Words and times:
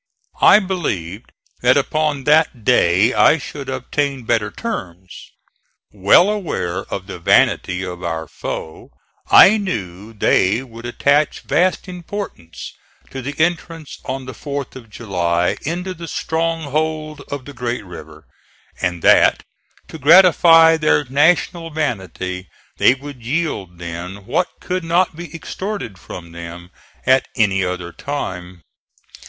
I 0.41 0.57
believed 0.57 1.31
that 1.61 1.77
upon 1.77 2.23
that 2.23 2.63
day 2.65 3.13
I 3.13 3.37
should 3.37 3.69
obtain 3.69 4.23
better 4.23 4.49
terms. 4.49 5.15
Well 5.91 6.27
aware 6.31 6.85
of 6.91 7.05
the 7.05 7.19
vanity 7.19 7.83
of 7.85 8.01
our 8.03 8.27
foe, 8.27 8.89
I 9.29 9.57
knew 9.57 10.11
they 10.13 10.63
would 10.63 10.87
attach 10.87 11.41
vast 11.41 11.87
importance 11.87 12.73
to 13.11 13.21
the 13.21 13.35
entrance 13.37 13.99
on 14.03 14.25
the 14.25 14.33
4th 14.33 14.75
of 14.75 14.89
July 14.89 15.57
into 15.67 15.93
the 15.93 16.07
stronghold 16.07 17.21
of 17.27 17.45
the 17.45 17.53
great 17.53 17.85
river, 17.85 18.25
and 18.81 19.03
that, 19.03 19.43
to 19.89 19.99
gratify 19.99 20.77
their 20.77 21.05
national 21.05 21.69
vanity, 21.69 22.47
they 22.77 22.95
would 22.95 23.23
yield 23.23 23.77
then 23.77 24.25
what 24.25 24.47
could 24.59 24.83
not 24.83 25.15
be 25.15 25.31
extorted 25.35 25.99
from 25.99 26.31
them 26.31 26.71
at 27.05 27.27
any 27.35 27.63
other 27.63 27.91
time." 27.91 28.63